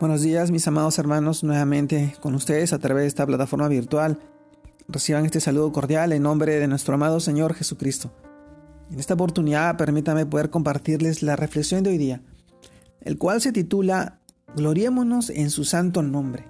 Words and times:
Buenos 0.00 0.22
días 0.22 0.50
mis 0.50 0.66
amados 0.66 0.98
hermanos, 0.98 1.44
nuevamente 1.44 2.14
con 2.22 2.34
ustedes 2.34 2.72
a 2.72 2.78
través 2.78 3.02
de 3.02 3.08
esta 3.08 3.26
plataforma 3.26 3.68
virtual. 3.68 4.18
Reciban 4.88 5.26
este 5.26 5.40
saludo 5.40 5.72
cordial 5.72 6.14
en 6.14 6.22
nombre 6.22 6.58
de 6.58 6.66
nuestro 6.66 6.94
amado 6.94 7.20
Señor 7.20 7.52
Jesucristo. 7.52 8.10
En 8.90 8.98
esta 8.98 9.12
oportunidad 9.12 9.76
permítame 9.76 10.24
poder 10.24 10.48
compartirles 10.48 11.22
la 11.22 11.36
reflexión 11.36 11.82
de 11.82 11.90
hoy 11.90 11.98
día, 11.98 12.22
el 13.02 13.18
cual 13.18 13.42
se 13.42 13.52
titula 13.52 14.20
Gloriémonos 14.56 15.28
en 15.28 15.50
su 15.50 15.66
santo 15.66 16.00
nombre. 16.00 16.46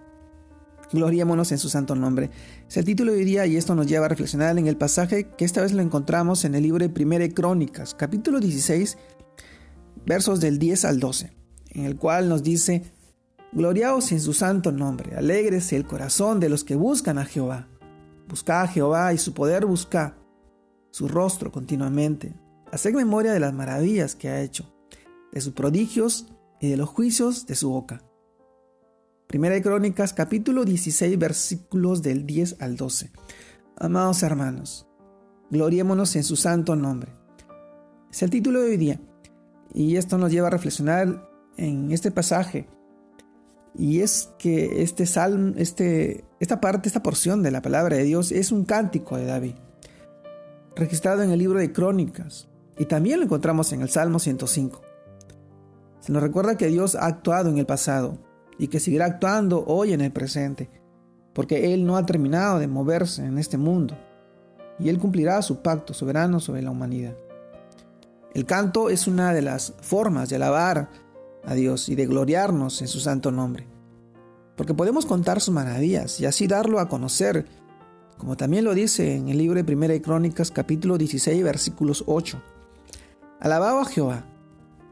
Gloriémonos 0.93 1.51
en 1.51 1.59
su 1.59 1.69
santo 1.69 1.97
nombre. 1.97 2.31
Es 2.69 2.77
el 2.77 2.85
título 2.85 3.11
de 3.11 3.19
hoy 3.19 3.25
día 3.25 3.47
y 3.47 3.57
esto 3.57 3.75
nos 3.75 3.89
lleva 3.89 4.07
a 4.07 4.11
reflexionar 4.11 4.57
en 4.61 4.69
el 4.69 4.77
pasaje 4.77 5.27
que 5.37 5.45
esta 5.45 5.61
vez 5.61 5.73
lo 5.73 5.83
encontramos 5.83 6.45
en 6.45 6.55
el 6.55 6.63
libro 6.63 6.85
de 6.85 6.89
Primera 6.89 7.29
Crónicas, 7.29 7.97
capítulo 7.97 8.39
16, 8.39 8.97
versos 10.07 10.39
del 10.39 10.61
10 10.61 10.85
al 10.85 11.01
12, 11.01 11.33
en 11.71 11.85
el 11.85 11.97
cual 11.97 12.29
nos 12.29 12.45
dice, 12.45 12.85
Gloriaos 13.53 14.13
en 14.13 14.21
su 14.21 14.33
santo 14.33 14.71
nombre, 14.71 15.17
alégrese 15.17 15.75
el 15.75 15.85
corazón 15.85 16.39
de 16.39 16.49
los 16.49 16.63
que 16.63 16.77
buscan 16.77 17.19
a 17.19 17.25
Jehová. 17.25 17.67
Buscad 18.29 18.63
a 18.63 18.69
Jehová 18.69 19.13
y 19.13 19.19
su 19.19 19.35
poder 19.35 19.67
buscad, 19.67 20.13
su 20.93 21.09
rostro 21.09 21.51
continuamente. 21.51 22.33
Haced 22.71 22.95
memoria 22.95 23.33
de 23.33 23.41
las 23.41 23.53
maravillas 23.53 24.15
que 24.15 24.29
ha 24.29 24.41
hecho, 24.41 24.73
de 25.33 25.41
sus 25.41 25.53
prodigios 25.53 26.29
y 26.61 26.69
de 26.69 26.77
los 26.77 26.89
juicios 26.89 27.47
de 27.47 27.57
su 27.57 27.71
boca. 27.71 28.05
Primera 29.27 29.57
de 29.57 29.63
Crónicas, 29.63 30.13
capítulo 30.13 30.65
16, 30.65 31.19
versículos 31.19 32.03
del 32.03 32.27
10 32.27 32.59
al 32.61 32.77
12. 32.77 33.11
Amados 33.79 34.23
hermanos, 34.23 34.87
gloriémonos 35.51 36.15
en 36.15 36.23
su 36.23 36.37
santo 36.37 36.77
nombre. 36.77 37.13
Es 38.13 38.23
el 38.23 38.31
título 38.31 38.61
de 38.61 38.71
hoy 38.71 38.77
día, 38.77 39.01
y 39.75 39.97
esto 39.97 40.19
nos 40.19 40.31
lleva 40.31 40.47
a 40.47 40.51
reflexionar 40.51 41.29
en 41.57 41.91
este 41.91 42.13
pasaje 42.13 42.69
y 43.75 44.01
es 44.01 44.31
que 44.39 44.83
este 44.83 45.07
salmo, 45.07 45.55
este, 45.57 46.25
esta 46.41 46.61
parte, 46.61 46.89
esta 46.89 47.03
porción 47.03 47.43
de 47.43 47.51
la 47.51 47.63
palabra 47.63 47.97
de 47.97 48.05
Dios 48.05 48.33
es 48.33 48.53
un 48.53 48.65
cántico 48.65 49.17
de 49.17 49.27
David, 49.27 49.55
registrado 50.75 51.23
en 51.23 51.31
el 51.31 51.39
libro 51.39 51.59
de 51.59 51.73
Crónicas, 51.73 52.49
y 52.79 52.87
también 52.87 53.19
lo 53.19 53.25
encontramos 53.25 53.73
en 53.73 53.83
el 53.83 53.91
Salmo 53.91 54.19
105. 54.19 54.81
Se 56.01 56.13
nos 56.13 56.23
recuerda 56.23 56.57
que 56.57 56.69
Dios 56.69 56.95
ha 56.95 57.07
actuado 57.07 57.51
en 57.51 57.59
el 57.59 57.67
pasado 57.67 58.19
y 58.59 58.69
que 58.69 58.81
seguirá 58.81 59.07
actuando 59.07 59.65
hoy 59.67 59.93
en 59.93 60.01
el 60.01 60.13
presente, 60.13 60.71
porque 61.33 61.73
Él 61.73 61.85
no 61.85 61.97
ha 61.97 62.07
terminado 62.07 62.59
de 62.59 62.67
moverse 62.67 63.25
en 63.25 63.39
este 63.39 63.59
mundo, 63.59 63.97
y 64.79 64.89
Él 64.89 64.99
cumplirá 64.99 65.41
su 65.43 65.63
pacto 65.63 65.95
soberano 65.95 66.41
sobre 66.41 66.63
la 66.63 66.71
humanidad. 66.71 67.15
El 68.35 68.47
canto 68.47 68.91
es 68.91 69.07
una 69.07 69.33
de 69.33 69.43
las 69.43 69.75
formas 69.81 70.29
de 70.29 70.37
alabar 70.37 70.89
a 71.45 71.55
Dios 71.55 71.89
y 71.89 71.95
de 71.95 72.07
gloriarnos 72.07 72.81
en 72.83 72.89
su 72.89 73.01
santo 73.01 73.31
nombre. 73.31 73.67
Porque 74.57 74.75
podemos 74.75 75.07
contar 75.07 75.41
sus 75.41 75.55
maravillas 75.55 76.21
y 76.21 76.27
así 76.27 76.47
darlo 76.47 76.81
a 76.81 76.89
conocer, 76.89 77.47
como 78.19 78.37
también 78.37 78.65
lo 78.65 78.75
dice 78.75 79.17
en 79.17 79.29
el 79.29 79.39
libro 79.39 79.57
de 79.57 79.65
Primera 79.65 79.95
de 79.95 80.03
Crónicas 80.03 80.51
capítulo 80.51 80.99
16 80.99 81.43
versículos 81.43 82.05
8. 82.07 82.41
Alabado 83.41 83.81
a 83.81 83.87
Jehová, 83.87 84.25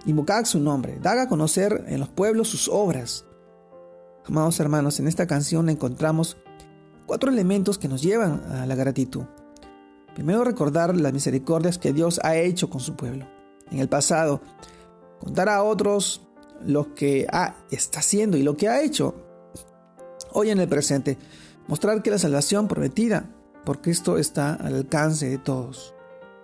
invocad 0.07 0.45
su 0.47 0.59
nombre, 0.59 0.99
dad 1.03 1.21
a 1.21 1.29
conocer 1.29 1.85
en 1.89 2.01
los 2.01 2.09
pueblos 2.09 2.49
sus 2.49 2.69
obras. 2.69 3.27
Amados 4.27 4.59
hermanos, 4.61 5.01
en 5.01 5.09
esta 5.09 5.27
canción 5.27 5.69
encontramos 5.69 6.39
cuatro 7.07 7.31
elementos 7.31 7.79
que 7.79 7.89
nos 7.89 8.03
llevan 8.03 8.43
a 8.51 8.67
la 8.67 8.75
gratitud. 8.75 9.25
Primero 10.15 10.45
recordar 10.45 10.97
las 10.97 11.13
misericordias 11.13 11.79
que 11.79 11.93
Dios 11.93 12.21
ha 12.25 12.37
hecho 12.37 12.69
con 12.69 12.81
su 12.81 12.97
pueblo. 12.97 13.27
En 13.71 13.79
el 13.79 13.89
pasado, 13.89 14.41
contar 15.21 15.49
a 15.49 15.63
otros 15.63 16.28
lo 16.65 16.95
que 16.95 17.27
ha, 17.31 17.57
está 17.71 18.01
haciendo 18.01 18.37
y 18.37 18.43
lo 18.43 18.57
que 18.57 18.69
ha 18.69 18.83
hecho 18.83 19.15
hoy 20.33 20.51
en 20.51 20.61
el 20.61 20.69
presente. 20.69 21.19
Mostrar 21.67 22.03
que 22.03 22.11
la 22.11 22.19
salvación 22.19 22.69
prometida 22.69 23.31
por 23.65 23.81
Cristo 23.81 24.19
está 24.19 24.55
al 24.55 24.75
alcance 24.75 25.29
de 25.29 25.39
todos. 25.39 25.95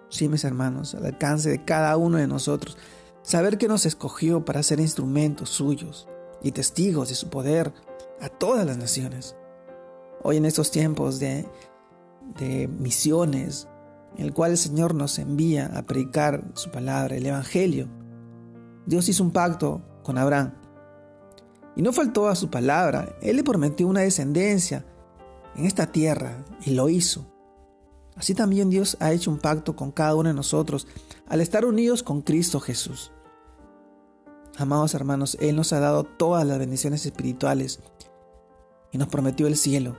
Sí, 0.08 0.28
mis 0.28 0.44
hermanos, 0.44 0.94
al 0.94 1.06
alcance 1.06 1.50
de 1.50 1.64
cada 1.64 1.96
uno 1.96 2.18
de 2.18 2.26
nosotros. 2.26 2.76
Saber 3.22 3.56
que 3.56 3.68
nos 3.68 3.86
escogió 3.86 4.44
para 4.44 4.62
ser 4.62 4.80
instrumentos 4.80 5.48
suyos 5.48 6.06
y 6.42 6.52
testigos 6.52 7.08
de 7.08 7.14
su 7.14 7.30
poder 7.30 7.72
a 8.20 8.28
todas 8.28 8.66
las 8.66 8.76
naciones. 8.76 9.34
Hoy 10.22 10.36
en 10.36 10.44
estos 10.44 10.70
tiempos 10.70 11.18
de, 11.18 11.46
de 12.38 12.68
misiones, 12.68 13.66
en 14.16 14.26
el 14.26 14.34
cual 14.34 14.52
el 14.52 14.58
Señor 14.58 14.94
nos 14.94 15.18
envía 15.18 15.70
a 15.74 15.82
predicar 15.84 16.44
su 16.54 16.70
palabra, 16.70 17.16
el 17.16 17.26
Evangelio, 17.26 17.88
Dios 18.86 19.08
hizo 19.08 19.24
un 19.24 19.32
pacto 19.32 19.82
con 20.04 20.18
Abraham. 20.18 20.54
Y 21.74 21.82
no 21.82 21.92
faltó 21.92 22.28
a 22.28 22.36
su 22.36 22.50
palabra, 22.50 23.16
Él 23.20 23.36
le 23.36 23.42
prometió 23.42 23.88
una 23.88 24.02
descendencia 24.02 24.84
en 25.56 25.64
esta 25.64 25.90
tierra 25.90 26.44
y 26.64 26.70
lo 26.70 26.88
hizo. 26.88 27.26
Así 28.14 28.34
también 28.34 28.70
Dios 28.70 28.96
ha 29.00 29.12
hecho 29.12 29.32
un 29.32 29.38
pacto 29.38 29.74
con 29.74 29.90
cada 29.90 30.14
uno 30.14 30.28
de 30.28 30.34
nosotros 30.34 30.86
al 31.26 31.40
estar 31.40 31.64
unidos 31.64 32.04
con 32.04 32.22
Cristo 32.22 32.60
Jesús. 32.60 33.10
Amados 34.56 34.94
hermanos, 34.94 35.36
Él 35.40 35.56
nos 35.56 35.72
ha 35.72 35.80
dado 35.80 36.04
todas 36.04 36.46
las 36.46 36.60
bendiciones 36.60 37.04
espirituales 37.04 37.80
y 38.92 38.98
nos 38.98 39.08
prometió 39.08 39.48
el 39.48 39.56
cielo. 39.56 39.96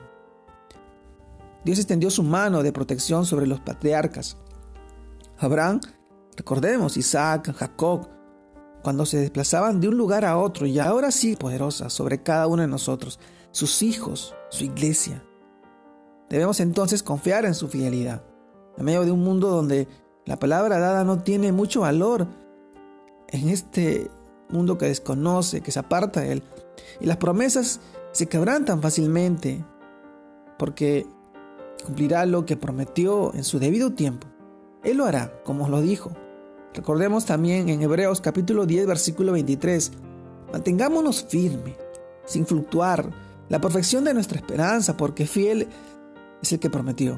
Dios 1.66 1.78
extendió 1.78 2.10
su 2.10 2.24
mano 2.24 2.64
de 2.64 2.72
protección 2.72 3.26
sobre 3.26 3.48
los 3.48 3.60
patriarcas. 3.60 4.38
Abraham, 5.38 5.82
recordemos, 6.38 6.96
Isaac, 6.96 7.54
Jacob, 7.54 8.08
cuando 8.86 9.08
se 9.08 9.18
desplazaban 9.18 9.82
de 9.82 9.88
un 9.88 9.98
lugar 9.98 10.26
a 10.26 10.38
otro 10.38 10.68
y 10.68 10.78
ahora 10.78 11.10
sí 11.10 11.36
poderosa 11.36 11.90
sobre 11.90 12.22
cada 12.22 12.46
uno 12.46 12.62
de 12.62 12.68
nosotros, 12.68 13.20
sus 13.50 13.82
hijos, 13.82 14.36
su 14.52 14.64
iglesia. 14.64 15.26
Debemos 16.30 16.60
entonces 16.60 17.02
confiar 17.02 17.46
en 17.46 17.56
su 17.56 17.68
fidelidad. 17.68 18.22
En 18.78 18.86
medio 18.86 19.04
de 19.04 19.10
un 19.10 19.24
mundo 19.24 19.50
donde 19.50 19.88
la 20.26 20.38
palabra 20.38 20.78
dada 20.78 21.04
no 21.04 21.24
tiene 21.24 21.52
mucho 21.52 21.82
valor, 21.82 22.28
en 23.30 23.50
este 23.50 24.12
mundo 24.50 24.78
que 24.78 24.86
desconoce, 24.86 25.62
que 25.62 25.72
se 25.72 25.80
aparta 25.80 26.20
de 26.22 26.34
él, 26.34 26.44
y 27.02 27.08
las 27.08 27.18
promesas 27.18 27.80
se 28.12 28.28
quebrantan 28.28 28.84
fácilmente, 28.84 29.66
porque 30.60 31.08
cumplirá 31.84 32.28
lo 32.28 32.46
que 32.46 32.56
prometió 32.56 33.34
en 33.34 33.46
su 33.46 33.58
debido 33.58 33.94
tiempo. 33.94 34.28
Él 34.84 34.98
lo 34.98 35.06
hará, 35.06 35.42
como 35.44 35.70
lo 35.70 35.82
dijo. 35.82 36.12
Recordemos 36.76 37.26
también 37.26 37.70
en 37.70 37.82
Hebreos 37.82 38.20
capítulo 38.20 38.66
10 38.66 38.86
versículo 38.86 39.32
23, 39.32 39.94
mantengámonos 40.52 41.24
firmes, 41.24 41.76
sin 42.26 42.46
fluctuar, 42.46 43.10
la 43.48 43.62
perfección 43.62 44.04
de 44.04 44.14
nuestra 44.14 44.38
esperanza, 44.38 44.98
porque 44.98 45.26
fiel 45.26 45.70
es 46.42 46.52
el 46.52 46.60
que 46.60 46.70
prometió. 46.70 47.18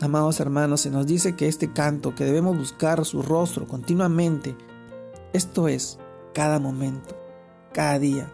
Amados 0.00 0.38
hermanos, 0.38 0.82
se 0.82 0.90
nos 0.90 1.08
dice 1.08 1.34
que 1.34 1.48
este 1.48 1.72
canto, 1.72 2.14
que 2.14 2.24
debemos 2.24 2.56
buscar 2.56 3.04
su 3.04 3.20
rostro 3.20 3.66
continuamente, 3.66 4.56
esto 5.32 5.66
es 5.66 5.98
cada 6.32 6.60
momento, 6.60 7.16
cada 7.72 7.98
día, 7.98 8.32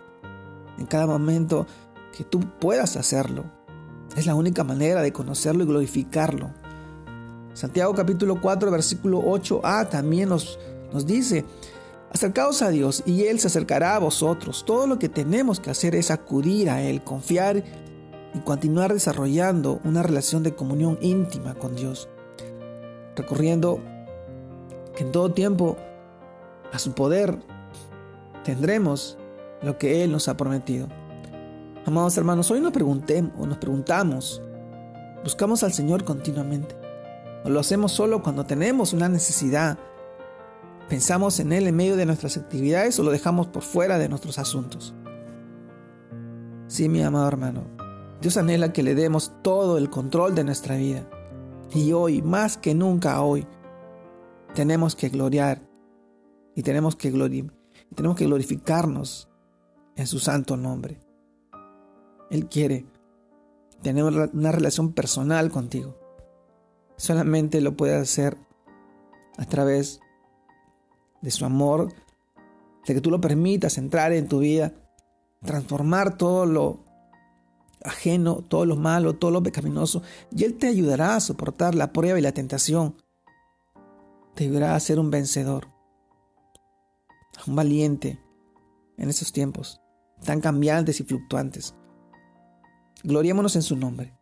en 0.76 0.84
cada 0.84 1.06
momento 1.06 1.66
que 2.14 2.22
tú 2.24 2.40
puedas 2.60 2.96
hacerlo. 2.96 3.44
Es 4.14 4.26
la 4.26 4.34
única 4.34 4.62
manera 4.62 5.00
de 5.00 5.12
conocerlo 5.12 5.64
y 5.64 5.66
glorificarlo. 5.66 6.50
Santiago 7.56 7.94
capítulo 7.94 8.38
4 8.38 8.70
versículo 8.70 9.22
8a 9.22 9.88
también 9.88 10.28
nos, 10.28 10.58
nos 10.92 11.06
dice, 11.06 11.46
acercaos 12.12 12.60
a 12.60 12.68
Dios 12.68 13.02
y 13.06 13.24
Él 13.24 13.40
se 13.40 13.46
acercará 13.46 13.96
a 13.96 13.98
vosotros. 13.98 14.62
Todo 14.66 14.86
lo 14.86 14.98
que 14.98 15.08
tenemos 15.08 15.58
que 15.58 15.70
hacer 15.70 15.94
es 15.94 16.10
acudir 16.10 16.68
a 16.68 16.82
Él, 16.82 17.02
confiar 17.02 17.64
y 18.34 18.40
continuar 18.40 18.92
desarrollando 18.92 19.80
una 19.84 20.02
relación 20.02 20.42
de 20.42 20.54
comunión 20.54 20.98
íntima 21.00 21.54
con 21.54 21.74
Dios, 21.74 22.10
recurriendo 23.14 23.80
que 24.94 25.04
en 25.04 25.10
todo 25.10 25.32
tiempo 25.32 25.78
a 26.74 26.78
su 26.78 26.92
poder 26.92 27.38
tendremos 28.44 29.16
lo 29.62 29.78
que 29.78 30.04
Él 30.04 30.12
nos 30.12 30.28
ha 30.28 30.36
prometido. 30.36 30.88
Amados 31.86 32.18
hermanos, 32.18 32.50
hoy 32.50 32.60
nos, 32.60 32.72
preguntemos, 32.72 33.48
nos 33.48 33.56
preguntamos, 33.56 34.42
buscamos 35.24 35.62
al 35.62 35.72
Señor 35.72 36.04
continuamente 36.04 36.85
lo 37.44 37.60
hacemos 37.60 37.92
solo 37.92 38.22
cuando 38.22 38.44
tenemos 38.44 38.92
una 38.92 39.08
necesidad. 39.08 39.78
¿Pensamos 40.88 41.40
en 41.40 41.52
Él 41.52 41.66
en 41.66 41.76
medio 41.76 41.96
de 41.96 42.06
nuestras 42.06 42.36
actividades 42.36 42.98
o 42.98 43.02
lo 43.02 43.10
dejamos 43.10 43.48
por 43.48 43.62
fuera 43.62 43.98
de 43.98 44.08
nuestros 44.08 44.38
asuntos? 44.38 44.94
Sí, 46.68 46.88
mi 46.88 47.02
amado 47.02 47.28
hermano, 47.28 47.64
Dios 48.20 48.36
anhela 48.36 48.72
que 48.72 48.82
le 48.82 48.94
demos 48.94 49.32
todo 49.42 49.78
el 49.78 49.90
control 49.90 50.34
de 50.34 50.44
nuestra 50.44 50.76
vida. 50.76 51.08
Y 51.74 51.92
hoy, 51.92 52.22
más 52.22 52.56
que 52.56 52.74
nunca 52.74 53.20
hoy, 53.20 53.46
tenemos 54.54 54.96
que 54.96 55.08
gloriar 55.08 55.60
y 56.54 56.62
tenemos 56.62 56.96
que, 56.96 57.10
tenemos 57.94 58.16
que 58.16 58.26
glorificarnos 58.26 59.28
en 59.96 60.06
su 60.06 60.18
santo 60.18 60.56
nombre. 60.56 61.00
Él 62.30 62.48
quiere 62.48 62.86
tener 63.82 64.04
una 64.04 64.52
relación 64.52 64.92
personal 64.92 65.50
contigo 65.50 66.05
solamente 66.96 67.60
lo 67.60 67.76
puede 67.76 67.96
hacer 67.96 68.36
a 69.36 69.44
través 69.44 70.00
de 71.20 71.30
su 71.30 71.44
amor, 71.44 71.92
de 72.86 72.94
que 72.94 73.00
tú 73.00 73.10
lo 73.10 73.20
permitas 73.20 73.78
entrar 73.78 74.12
en 74.12 74.28
tu 74.28 74.38
vida 74.40 74.72
transformar 75.46 76.18
todo 76.18 76.44
lo 76.44 76.80
ajeno, 77.82 78.42
todo 78.42 78.66
lo 78.66 78.76
malo, 78.76 79.14
todo 79.14 79.30
lo 79.30 79.42
pecaminoso, 79.42 80.02
y 80.30 80.44
Él 80.44 80.54
te 80.58 80.66
ayudará 80.66 81.16
a 81.16 81.20
soportar 81.20 81.74
la 81.74 81.92
prueba 81.92 82.18
y 82.18 82.22
la 82.22 82.32
tentación. 82.32 82.96
Te 84.34 84.44
ayudará 84.44 84.74
a 84.74 84.80
ser 84.80 84.98
un 84.98 85.10
vencedor, 85.10 85.68
un 87.46 87.56
valiente 87.56 88.20
en 88.98 89.08
estos 89.08 89.32
tiempos 89.32 89.80
tan 90.24 90.40
cambiantes 90.40 91.00
y 91.00 91.04
fluctuantes. 91.04 91.74
Gloriémonos 93.04 93.54
en 93.56 93.62
su 93.62 93.76
nombre, 93.76 94.15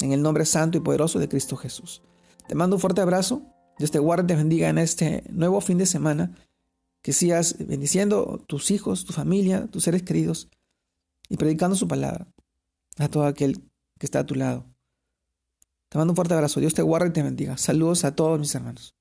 en 0.00 0.12
el 0.12 0.22
nombre 0.22 0.44
santo 0.44 0.78
y 0.78 0.80
poderoso 0.80 1.18
de 1.18 1.28
Cristo 1.28 1.56
Jesús. 1.56 2.02
Te 2.46 2.54
mando 2.54 2.76
un 2.76 2.80
fuerte 2.80 3.00
abrazo. 3.00 3.42
Dios 3.78 3.90
te 3.90 3.98
guarde 3.98 4.24
y 4.24 4.26
te 4.28 4.36
bendiga 4.36 4.68
en 4.68 4.78
este 4.78 5.24
nuevo 5.30 5.60
fin 5.60 5.78
de 5.78 5.86
semana. 5.86 6.34
Que 7.02 7.12
sigas 7.12 7.56
bendiciendo 7.58 8.42
tus 8.46 8.70
hijos, 8.70 9.04
tu 9.04 9.12
familia, 9.12 9.66
tus 9.66 9.84
seres 9.84 10.02
queridos 10.02 10.48
y 11.28 11.36
predicando 11.36 11.76
su 11.76 11.86
palabra 11.86 12.26
a 12.98 13.08
todo 13.08 13.24
aquel 13.24 13.60
que 13.98 14.06
está 14.06 14.20
a 14.20 14.26
tu 14.26 14.34
lado. 14.34 14.66
Te 15.88 15.98
mando 15.98 16.12
un 16.12 16.16
fuerte 16.16 16.34
abrazo. 16.34 16.60
Dios 16.60 16.74
te 16.74 16.82
guarde 16.82 17.08
y 17.08 17.12
te 17.12 17.22
bendiga. 17.22 17.56
Saludos 17.58 18.04
a 18.04 18.14
todos 18.14 18.38
mis 18.38 18.54
hermanos. 18.54 18.94